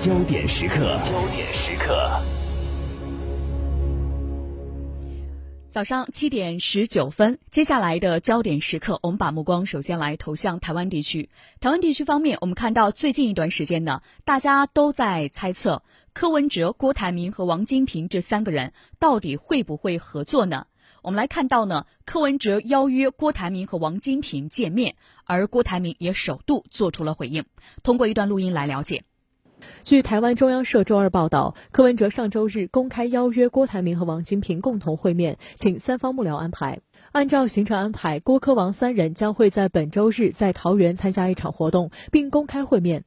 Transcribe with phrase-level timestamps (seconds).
[0.00, 2.22] 焦点时刻，焦点时刻。
[5.68, 11.28] 早上七点十九分，接下来的焦点时刻，我们把目光首先来投向台湾地区。
[11.60, 15.82] 台湾地区方面，我们看到最近一段时间呢，大家都在猜测
[16.14, 20.66] 柯文哲、郭台铭和王金平这三个人到底会不会合作呢？
[21.02, 24.96] 我们来看到呢，柯文哲邀约郭台铭和王金平见面，
[25.26, 27.44] 而郭台铭也首度做出了回应。
[27.82, 29.04] 通过一段录音来了解。
[29.84, 36.80] 据台湾中央社周二报道，柯文哲上周日公开邀约郭台铭和王金平共同会面，请三方幕僚安排。
[37.12, 43.04] 按照行程安排，郭柯王三人将会在本周日在桃园参加一场活动，并公开会面。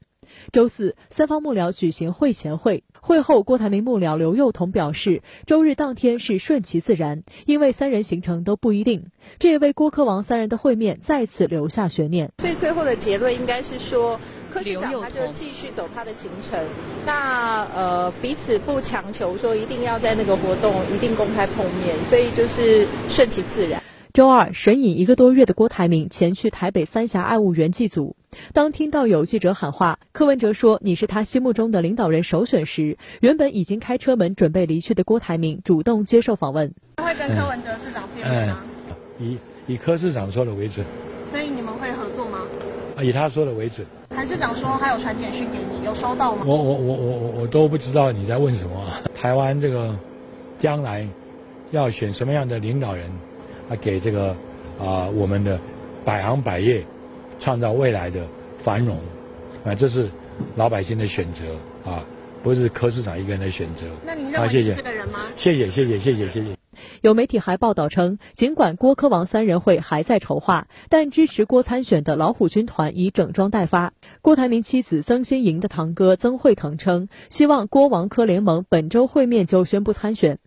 [0.51, 9.05] 周四，三方幕僚举行会前会，会后郭台铭幕僚刘幼彤表示，周日当天是顺其自然，因为三人行程都不一定，
[9.37, 12.31] 这也为郭柯王三人的会面再次留下悬念。
[12.39, 14.19] 所以最后的结论应该是说。
[14.53, 16.59] 柯市长他就继续走他的行程，
[17.05, 23.81] 那呃彼此不强求说一定要在那个活动一定公开碰面，所以就是顺其自然。
[24.13, 28.15] 周二，神隐一个多月的郭台铭前去台北三峡爱物园祭祖，
[28.53, 36.71] 当听到有记者喊话，柯文哲说你是他心目中的领导人首选时，原本已经开车门准备离去的郭台铭主动接受访问。
[36.97, 38.63] 他会跟柯文哲市长见面吗？
[39.17, 40.85] 以以柯市长说的为准。
[41.31, 42.41] 所以你们会合作吗？
[43.01, 43.87] 以他说的为准。
[44.15, 46.43] 韩市长说他有传简讯给你，有收到吗？
[46.45, 48.85] 我我我我我我都不知道你在问什么。
[49.19, 49.95] 台湾这个
[50.57, 51.07] 将来
[51.71, 53.09] 要选什么样的领导人
[53.69, 54.35] 啊，给这个
[54.79, 55.59] 啊我们的
[56.05, 56.85] 百行百业
[57.39, 58.25] 创造未来的
[58.59, 58.97] 繁荣
[59.65, 60.09] 啊，这是
[60.55, 61.45] 老百姓的选择
[61.89, 62.03] 啊，
[62.43, 63.87] 不是柯市长一个人的选择。
[64.05, 65.19] 那您认为是这个人吗？
[65.35, 66.62] 谢谢谢谢谢谢谢谢。
[67.01, 73.93] 有媒体还报道称，尽管郭柯王三人会还在筹划，但支持郭参选的老虎军团已整装待发。
[74.21, 80.39] 郭台铭妻子曾心莹的堂哥曾惠腾称，希望郭王柯联盟本周会面就宣布参选。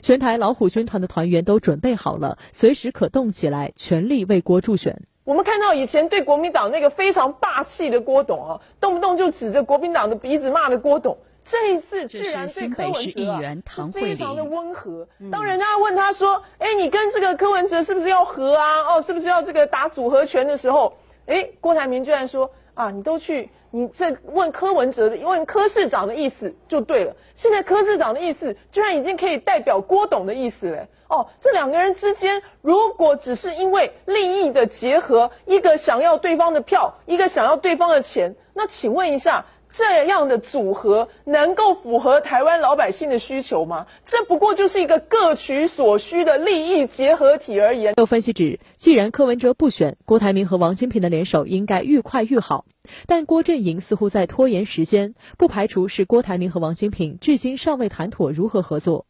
[0.00, 5.02] 全台老虎军团的团员都准备好了，随时可动起来，全力为郭助选。
[5.24, 11.18] 我们看到以前对国民党那个非常霸气的郭董啊，动不动就指着国民党的鼻子骂的郭董。
[11.44, 15.06] 这一次居然对柯文哲非常的温和。
[15.30, 18.80] 当人家问他说：“哎，你跟这个柯文哲是不是要和啊？
[18.94, 20.96] 哦，是不是要这个打组合拳的时候？”
[21.26, 27.14] 哎，郭台铭居然说：“啊，你都去，你这问柯文哲的，问柯市长的意思就对了。
[27.34, 30.86] 现在柯市长的意思居然已经可以代表郭董的意思了。
[31.08, 39.44] 哦，这两个人之间如果只是因为利益的结合，一个想要对方的票，一个想要对方的钱，那请问一下。”
[39.76, 43.86] 这样的组合能够符合台湾老百姓的需求吗？
[44.04, 47.94] 这不过就是一个各取所需的利益结合体而言。
[47.96, 52.66] 有分析指，既然柯文哲不选，郭台铭和王金平的联手应该愈快愈好。
[53.06, 59.06] 但郭阵营似乎在拖延时间，不排除是郭台铭和王金平至今尚未谈妥如何合作。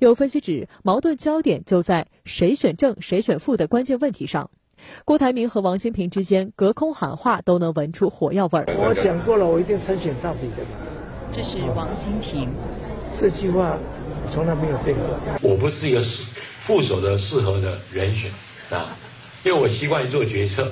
[0.00, 4.50] 有分析指，矛盾焦点就在谁选正谁选负的关键问题上。
[5.04, 8.66] 郭台铭和王金平之间隔空喊话，都能闻出火药味儿。
[8.78, 10.64] 我讲过了，我一定参选到底的。
[11.32, 12.48] 这是王金平，
[13.16, 13.78] 这句话
[14.30, 15.18] 从来没有变过。
[15.42, 16.30] 我不是一个适
[16.66, 18.30] 副手的适合的人选
[18.70, 18.96] 啊，
[19.44, 20.70] 因为我习惯于做决策。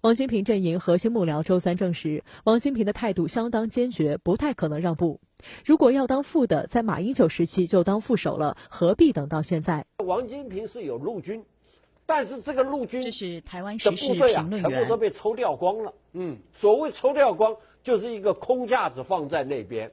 [0.00, 5.20] 王金平阵营核心幕僚周三证实，王金平的态度相当坚决，不太可能让步。
[5.64, 9.84] 如果要当副的，在马英九时期就当副手了，何必等到现在？
[10.06, 11.42] 王金平是有陆军。
[12.10, 15.92] 但是这个陆军的部队啊，全部都被抽调光了。
[16.14, 17.54] 嗯，所谓抽调光，
[17.84, 19.92] 就是一个空架子放在那边。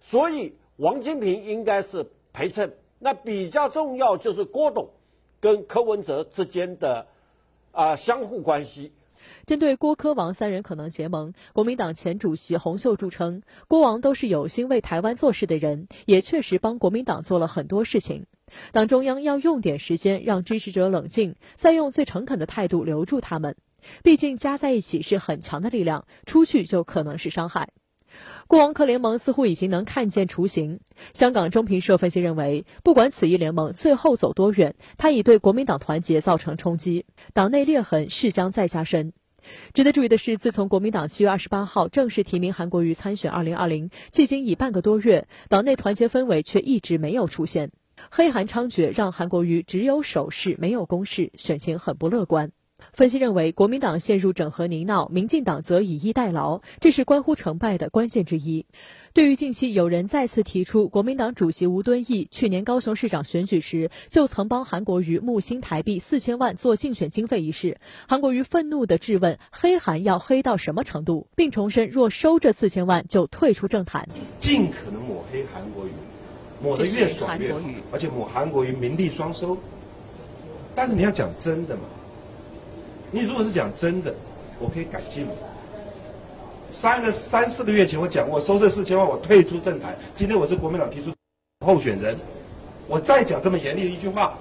[0.00, 2.72] 所以王金平应该是陪衬。
[3.00, 4.88] 那比较重要就是郭董
[5.40, 7.04] 跟柯文哲之间的
[7.72, 8.92] 啊相互关系。
[9.46, 18.26] 针对郭科王三人可能结盟，国民党前主席洪秀柱称，郭王都是有心为台湾做事的人，也确实帮国民党做了很多事情。
[18.72, 23.56] 党中央要用点时间让支持者冷静，再用最诚恳的态度留住他们。
[24.02, 27.68] 毕竟加在一起是很强的力量，出去就可能是伤害。
[28.46, 30.80] 国王科联盟似乎已经能看见雏形。
[31.12, 39.12] 香港中评社分析认为，不管此一联盟最后走多远，它已对国民党团结造成冲击，党内裂痕势将再加深。
[39.72, 47.70] 值得注意的是，自从国民党七月二十八号正式提名韩国瑜参选二零二零，迄今已半个多月，党内团结氛围却一直没有出现。
[48.10, 52.50] 黑韩猖獗，让韩国瑜只有守势没有攻势，选情很不乐观。
[52.92, 58.64] 分析认为，国民党陷入整合泥淖，民进党则以逸待劳，这是关乎成败的关键之一。
[59.12, 71.26] 对于近期有人再次提出，国民党主席吴敦义去年高雄市长选举时就曾帮韩国瑜募新台币四千万做竞选经费一事，韩国瑜愤怒地质问：黑韩要黑到什么程度？
[71.36, 74.08] 并重申，若收这四千万就退出政坛，
[74.40, 75.90] 尽可能抹黑韩国瑜，
[76.62, 77.60] 抹得越爽越好，
[77.92, 79.56] 而且抹韩国瑜名利双收。
[80.74, 81.82] 但是你要讲真的嘛？
[83.10, 84.14] 你如果是讲真的，
[84.58, 85.26] 我可以改进。
[86.70, 89.96] 三个三四个月前我讲过，收这四千万我退出政坛。
[90.14, 91.10] 今天我是国民党提出
[91.64, 92.16] 候选人，
[92.86, 94.38] 我再讲这么严厉的一句话，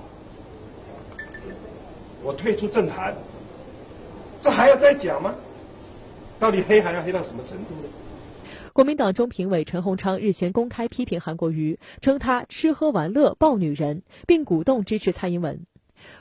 [2.21, 3.15] 我退出政坛，
[4.41, 5.33] 这还要再讲吗？
[6.37, 7.89] 到底黑还要黑到什么程度呢？
[8.73, 15.59] 国民党中评委陈洪昌日前公开批评韩国瑜，称他吃喝玩乐抱女人，并鼓动支持蔡英文。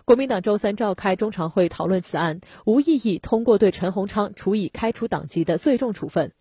[0.05, 6.32] 国民党周三召开中常会讨论此案，无异议通过对陈洪昌处以开除党籍的最重处分。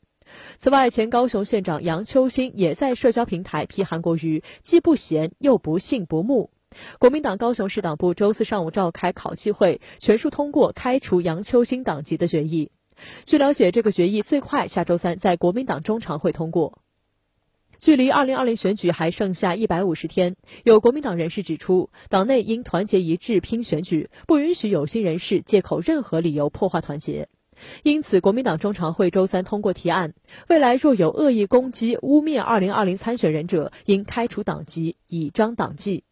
[0.59, 6.49] 此外，前高雄县长杨秋兴也在社交平台批韩国瑜既不贤又不信不睦。
[6.99, 12.71] 国民党高雄市党部周四上午召开考纪会，全数通过开除杨秋兴党籍的决议。
[13.25, 16.79] 据了解，这个决议最快下周三在国民党中常会通过。
[17.77, 27.27] 距离二零二零选举还剩下一百五十天，有国民党人士指出，党内应团结一致拼选举，不允许有心人士借口任何理由破坏团结。
[27.83, 30.13] 因此，国民党中常会周三通过提案，
[30.49, 36.03] 未来若有恶意攻击、污蔑二零二零参选人者，应开除党籍，以彰党纪。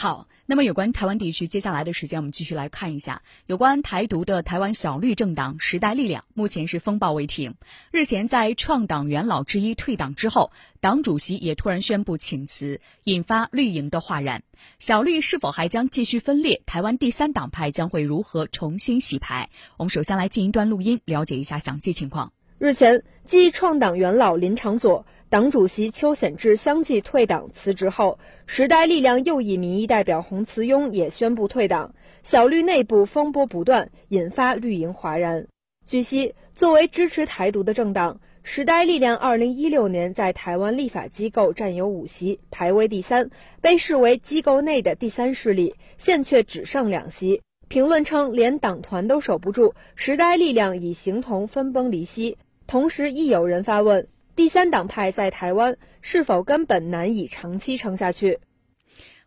[0.00, 7.56] 好，那么有关台湾地区，接下来的时间我们继续来看一下有关台独的台湾小绿政党时代力量，目前是风暴未停。
[7.90, 14.44] 日前在创党元老之一退党之后，党主席也突然宣布请辞，引发绿营的哗然。
[14.78, 16.62] 小绿是否还将继续分裂？
[16.64, 19.50] 台湾第三党派将会如何重新洗牌？
[19.78, 22.32] 我们首先来进一段录音，了解一下详细情况。
[22.60, 25.06] 日前，继创党元老林长佐。
[25.28, 31.94] 党主席邱显智相继退党辞职后，时代力量右翼民意代表洪慈庸也宣布退党。
[32.24, 35.46] 小绿内部风波不断，引发绿营哗然。
[35.86, 43.30] 据悉，作为支持台独的政党，时代力量2016年在台湾立法机构占有五席，排位第三，
[43.60, 47.40] 被视为机构内的第三势力，现却只剩两席。
[47.68, 52.36] 评论称，连党团都守不住，时代力量已形同分崩离析。
[52.68, 54.06] 同时，亦有人发问。
[54.36, 58.38] 第三党派在台湾是否根本难以长期撑下去？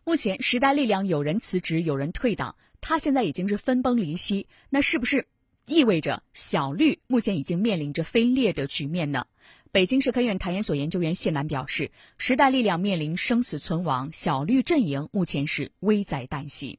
[0.04, 4.46] 目前时代力量有人辞职，有人退党，他现在已经是分崩离析。
[4.70, 5.26] 那是不是
[5.66, 9.26] 意味着小绿目前已经面临着分裂的局面呢？
[9.72, 16.78] 北京社科院谈研所研究员谢楠表示，时代力量面临生死存亡，小绿阵营目前是危在旦夕。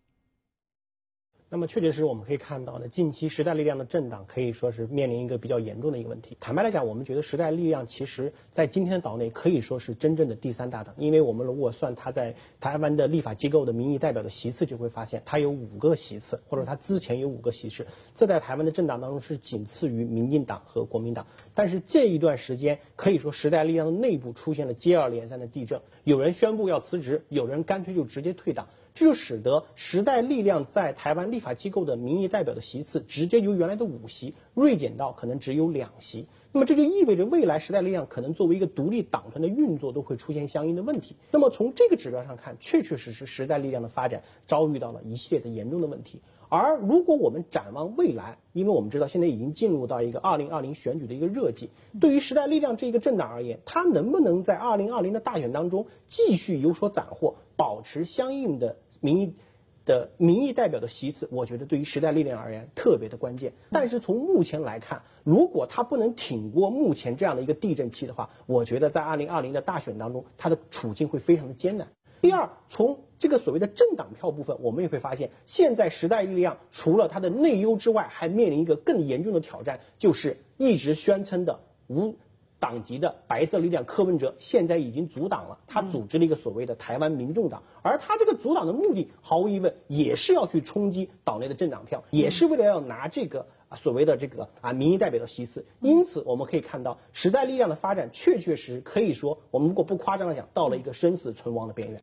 [1.54, 6.36] 那么确确实实我们可以看到呢，近期时代力量的政党可以说是面临一个比较严重的一个问题。
[6.40, 17.86] 坦白来讲，我们觉得时代力量其实在今天的岛内可以说是真正的第三大党，因为我们如果算它在台湾的立法机构的民意代表的席次，就会发现它有五个席次，或者它之前有五个席次，
[18.16, 21.28] 这在台湾的政党当中是仅次于民进党和国民党。
[21.54, 28.68] 但是这一段时间可以说时代力量内部出现了接二连三的地震，有人宣布要辞职，有人干脆就直接退党。
[28.95, 36.28] 这就使得时代力量在台湾立法机构的民意代表的席次直接由原来的五席锐减到可能只有两席。
[36.51, 41.16] 那么这就意味着未来时代力量可能作为一个独立党团的运作都会出现相应的问题。
[41.31, 46.22] 那么从这个指标上看，确确实实时代力量的发展遭遇到了一系列的严重的问题。
[46.50, 59.36] 而如果我们展望未来，因为我们知道现在已经进入到一个二零二零选举的一个热季，对于时代力量这一个政党而言，它能不能在二零二零的大选当中继续有所斩获，保持相应的民意
[59.83, 63.51] 的民意代表的席次，我觉得对于时代力量而言特别的关键。
[63.69, 71.86] 但是从目前来看，如果他不能挺过目前这样的一个地震期的话，我觉得在二零二零的大选当中，他的处境会非常的艰难。
[72.22, 82.15] 第二，从这个所谓的政党票部分，我们也会发现，现在时代力量除了它的内忧之外，还面临一个更严重的挑战，就是一直宣称的无
[82.63, 95.65] 党籍的白色力量柯文哲，现在已经阻挡了，他组织了一个所谓的台湾民众党，而他这个阻挡的目的，毫无疑问也是要去冲击岛内的政党票，也是为了要拿这个啊所谓的这个啊民意代表的席次。
[95.82, 102.01] 因此，我们可以看到时代力量的发展，确确实可以说，我们如果不夸张的讲，到了一个生死存亡的边缘。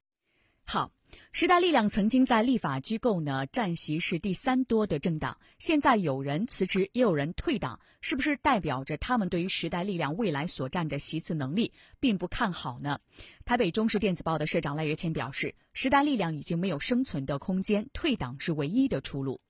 [0.67, 0.90] 好，
[1.33, 12.99] 时代力量曾经在立法机构呢占席是第三多的政党，现在有人辞职，也有人退党，是不是代表着他们对于时代力量未来所占的席次能力并不看好呢？
[13.45, 19.40] 台北中时电子报的社长赖月谦表示，时代力量已经没有生存的空间，退党是唯一的出路。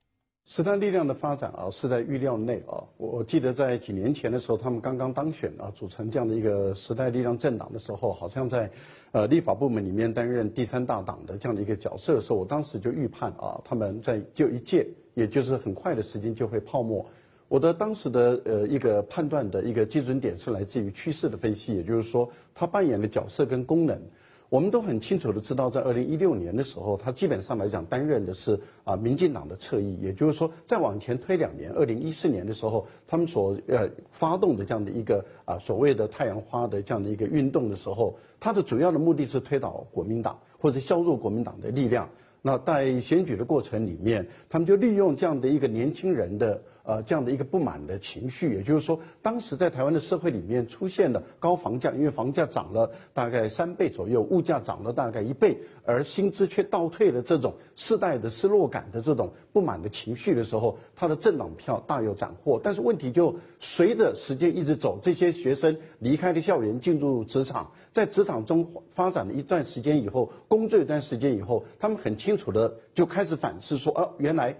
[0.45, 2.83] 时代力量的发展啊，是在预料内啊。
[2.97, 8.69] 我记得在几年前的时候，他们刚刚当选啊，组成这样的一个时代力量政党的时候，好像在
[9.11, 17.05] 呃立法部门里面担任第三大党的这样的一个角色的时候，我当时就预判啊，他们在就一届，也就是很快的时间就会泡沫。
[17.47, 24.01] 我的当时的呃一个判断的一个基准点是来自于趋势的分析，也就是说，他扮演的角色跟功能。
[24.51, 42.09] 我们都很清楚的知道，在二零一六年的时候，他基本上来讲担任的是啊民进党的侧翼，也就是说，再往前推两年，二零一四年的时候，他们所呃发动的这样的一个啊所谓的太阳花的这样的一个运动的时候，它的主要的目的是推倒国民党或者削弱国民党的力量。
[42.41, 46.61] 那在选举的过程里面，他们就利用这样的一个年轻人的。
[46.83, 62.59] 呃，这样的一个不满的情绪，也就是说，当时在台湾的社会里面出现了高房价，因为房价涨了大概三倍左右，物价涨了大概一倍，而薪资却倒退了，这种世代的失落感的这种不满的情绪的时候，他的政党票大有斩获。
[62.63, 74.55] 但是问题就随着时间一直走，这些学生离开了校园，进入职场，在职场中发展了一段时间以后，工作一段时间以后，他们很清楚的就开始反思说，哦，原来。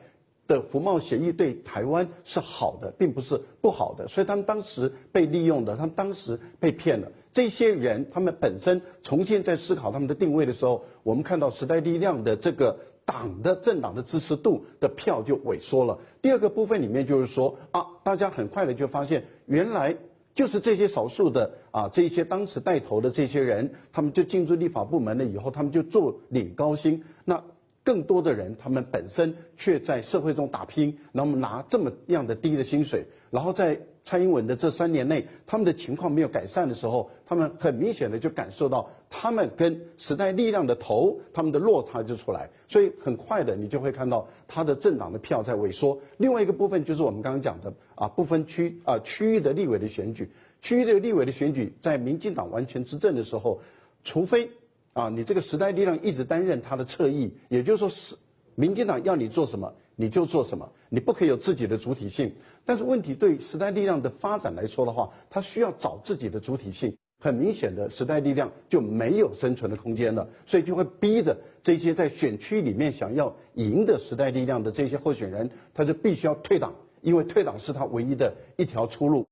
[0.52, 7.10] 的服贸协议对台湾是好的，并不是不好的，所以他们当时被利用的，他们当时被骗了。
[7.32, 15.98] 这些人他们本身重新在思考他们的定位的时候，我们看到时代力量的这个党的政党的支持度的票就萎缩了。
[16.22, 19.96] 第二个部分里面就是说啊，大家很快的就发现，原来
[20.36, 27.02] 就是这些少数的啊，这些当时带头的这些人，他们就进入立法部门了以后，他们就坐领高薪。
[27.24, 27.42] 那
[27.84, 46.00] 更多的人，他们本身却在社会中打拼，那么拿这么样的低的薪水，然后在蔡英文的这三年内，他们的情况没有改善的时候，他们很明显的就感受到他们跟时代力量的头，他们的落差就出来，所以很快的你就会看到他的政党的票在萎缩。
[46.18, 50.30] 另外一个部分就是我们刚刚讲的啊，不分区啊区域的立委的选举，
[50.62, 53.60] 区域的立委的选举，在民进党完全执政的时候，
[54.04, 54.52] 除非。
[54.94, 58.16] 啊，你这个时代力量一直担任他的侧翼，也就是说是，
[58.56, 62.34] 民进党要你做什么你就做什么，你不可以有自己的主体性。
[62.66, 66.96] 但是问题对时代力量的发展来说的话，他需要找自己的主体性。
[67.24, 79.24] 很明显的，时代力量就没有生存的空间了，所以就会逼着这些在选区里面想要赢的时代力量的这些候选人，他就必须要退党，因为退党是他唯一的一条出路。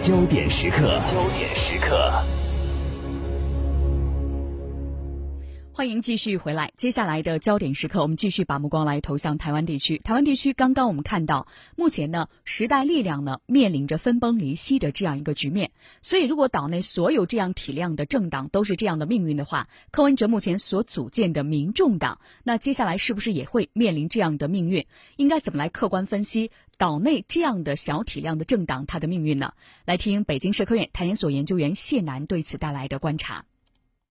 [0.00, 2.43] 焦点时刻，焦点时刻。
[5.76, 6.72] 欢迎继续回来。
[6.76, 9.98] 接下来的焦点时刻，我们继续把目光来投向台湾地区。
[9.98, 15.72] 台湾地区刚刚我们看到，目前呢，时代力量呢面临着分崩离析的这样一个局面。
[16.00, 24.86] 所以，如果岛内所有这样体量的政党都是这样的命运的话，柯文哲目前所组建的民众党，那接下来是不是也会面临这样的命运？
[25.16, 29.54] 应该怎么来客观分析岛内这样的小体量的政党它的命运呢？
[29.86, 33.44] 来听北京社科院台研所研究员谢楠对此带来的观察。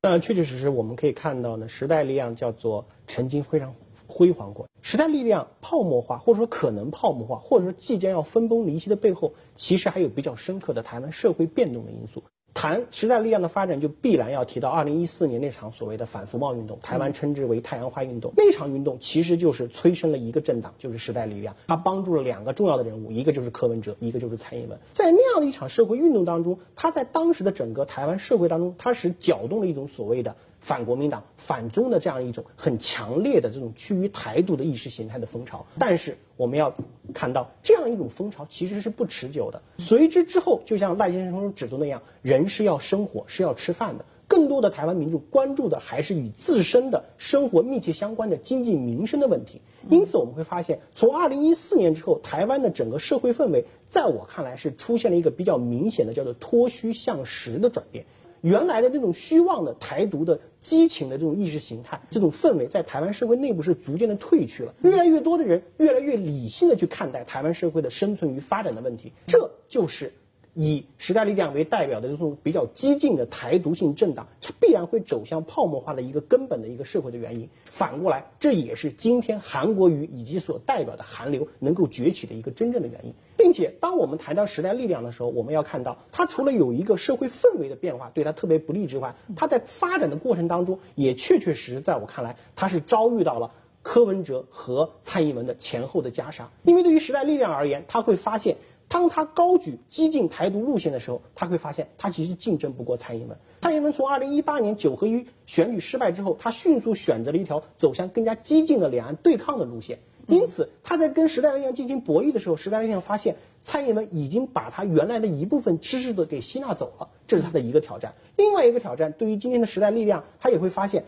[0.05, 3.73] 那确确实实，我们可以看到呢，时代力量叫做曾经非常
[4.05, 4.67] 辉煌过。
[4.81, 12.21] 时代力量泡沫化，或者说可能泡沫化，或者说即将要分崩离析的背后，其实还有比较深刻的台湾社会变动的因素。
[12.63, 18.31] 谈时代力量的发展，就必然要提到二零一四年那场所谓的反服贸运动，台湾称之为太阳花运动。
[18.37, 21.57] 那场运动其实就是催生了一个政党，就是时代力量。
[21.67, 24.79] 它帮助了两个重要的人物，一个就是柯文哲，一个就是蔡英文。
[24.93, 30.37] 在那样的一场社会运动当中，他在当时的整个台湾社会当中，他是搅动了一种所谓的。
[30.63, 36.73] 反国民党、反中的这样一种很强烈的这种趋于台独的意识形态的风潮，但是我们要
[37.13, 39.61] 看到这样一种风潮其实是不持久的。
[39.77, 44.05] 随之之后，就像赖先生所指出那样，人是要生活，是要吃饭的。
[44.25, 49.61] 更多的台湾民众关注的还是与自身的生活密切相关的经济民生的问题。
[49.89, 58.05] 因此，我们会发现，从二零一四年之后，台湾的整个社会氛围，在我看来是出现了一个比较明显的叫做脱虚向实的转变。
[58.43, 64.75] 原来的那种虚妄的台独的激情的这种意识形态，这种氛围在台湾社会内部是逐渐的退去了。
[64.81, 70.11] 越来越多的人越来越理性的去看待台湾社会的生存与发展的问题，这就是。
[70.55, 77.49] 以时代力量为代表的这种比较激进的台独性政党，它必然会走向泡沫化的一个根本的一个社会的原因。
[77.65, 83.13] 反过来，这也是今天韩国瑜以及所代表的韩流能够崛起的一个真正的原因。
[83.35, 96.51] 并且，当我们谈到时代力量的时候，我们要看到，它除了有一个社会氛围的变化对它特别不利之外，它在发展的过程当中，也确确实实在我看来，它是遭遇到了柯文哲和蔡英文的前后的夹杀。
[96.61, 98.55] 因为对于时代力量而言，他会发现。
[98.93, 103.35] 当他高举激进台独路线的时候，他会发现他其实竞争不过蔡英文。
[103.61, 109.97] 蔡英文从二零一八年九合一选举失败之后，他迅速选择了一条走向更加激进的两岸对抗的路线。
[110.27, 118.13] 因此他在跟时代力量进行博弈的时候，时代力量发现蔡英文已经把他原来的一部分支持的给吸纳走了，这是他的一个挑战。
[118.37, 121.03] 另外一个挑战，对于今天的时代力量，他也会发现。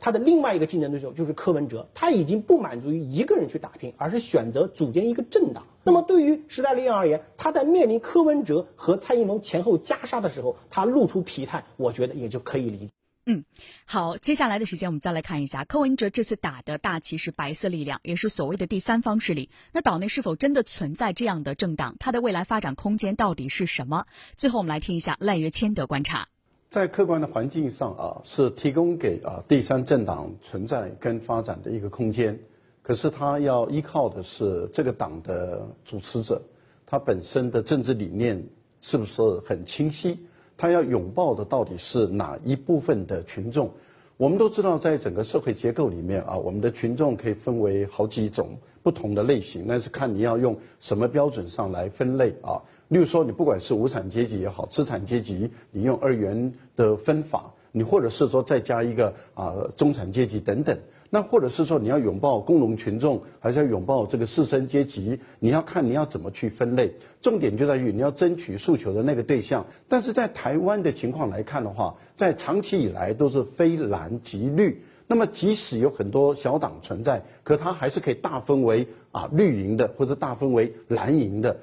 [0.00, 5.66] 他的另外一个竞争对手就是柯文哲，他已经不满足于一个人去打拼，而是选择组建一个政党。
[5.84, 12.88] 那么对于时代力量而言，他在面临柯文哲和蔡英文前后夹杀的时候，他露出疲态，我觉得也就可以理解。
[13.26, 13.44] 嗯，
[13.84, 19.50] 好，接下来的时间我们再来看一下柯文哲这次打的大旗是白色力量，也是所谓的第三方势力。
[19.72, 21.96] 那岛内是否真的存在这样的政党？
[22.00, 24.06] 它的未来发展空间到底是什么？
[24.36, 26.28] 最后我们来听一下赖约谦的观察。
[26.70, 32.38] 在客观的环境上啊，是提供给啊第三政党存在跟发展的一个空间，
[32.80, 36.40] 可是他要依靠的是这个党的主持者，
[36.86, 38.40] 他本身的政治理念
[38.80, 40.16] 是不是很清晰？
[40.56, 43.68] 他要拥抱的到底是哪一部分的群众？
[44.16, 52.62] 我们都知道，在整个社会结构里面啊，我们的群众可以分为好几种不同的类型，那是看你要用什么标准上来分类啊。
[52.90, 60.76] 例如说，你不管是无产阶级也好，资产阶级，你用二元的分法，你或者是说再加一个啊中产阶级等等，
[61.08, 66.92] 那或者是说你要拥抱工农群众，还是要拥抱这个士绅阶级，你要看你要怎么去分类。
[67.22, 69.66] 重点就在于你要争取诉求的那个对象。
[69.86, 74.82] 但是在台湾的情况来看的话，在长期以来都是非蓝即绿。
[75.06, 81.58] 那么即使有很多小党存在，可它还是可以大分为啊绿营的，或者大分为蓝营的。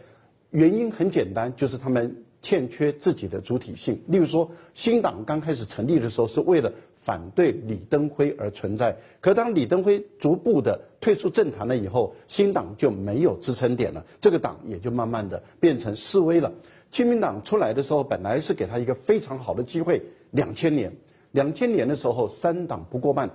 [0.58, 4.02] 原因很简单，就是他们欠缺自己的主体性。
[4.08, 8.98] 例如说，新党刚开始成立的时候，是为了反对李登辉而存在。
[9.22, 16.52] 可当李登辉逐步的退出政坛了以后，新党就没有支撑点了，这个党也就慢慢的变成示威了。
[16.92, 20.02] 亲民党出来的时候，本来是给他一个非常好的机会。
[20.32, 20.92] 两千年，
[21.34, 23.30] 两千年的时候，三党不过半，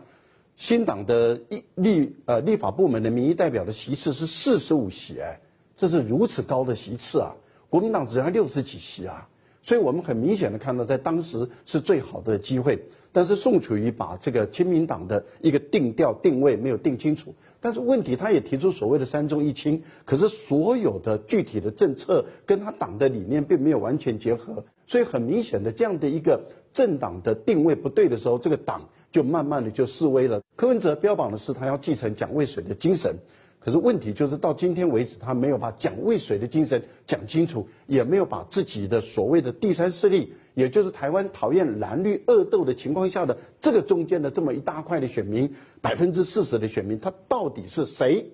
[0.56, 1.40] 新党的
[1.76, 5.38] 立呃立法部门的民意代表的席次是四十五席，哎。
[5.82, 7.34] 这是如此高的席次啊！
[7.68, 9.28] 国民党只要六十几席啊，
[9.64, 12.84] 所以我们很明显的看到，在当时是最好的机会。
[13.10, 17.34] 但是宋楚瑜把这个亲民党的一个定调定位没有定清楚。
[17.60, 24.64] 但是问题，他也提出所谓的三中一清，可是所有的具体的政策跟他党的理念并没有完全结合。
[24.86, 30.42] 所以很明显的，这样的一个政党的定位不对的时候，这个党就慢慢的就示威了。
[30.54, 33.16] 柯文哲标榜的是他要继承蒋渭水的精神。
[33.64, 48.26] 可是问题就是到今天为止，他没有把蒋渭水的精神讲清楚，也没有把自己的所谓的第三势力，也就是台湾讨厌蓝绿恶斗的情况下的这个中间的这么一大块的选民，百分之四十的选民，他到底是谁？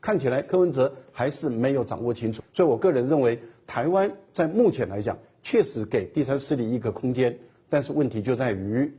[0.00, 2.42] 看起来柯文哲还是没有掌握清楚。
[2.54, 7.38] 所以我个人认为，台湾在目前来讲，确实给第三势力一个空间，
[7.68, 8.94] 但是问题就在于，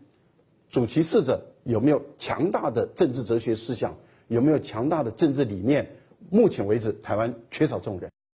[0.69, 3.97] 主其事者有没有强大的政治哲学思想？
[4.31, 5.89] 有没有强大的政治理念？
[6.29, 8.09] 目前为止，台湾缺少这种人。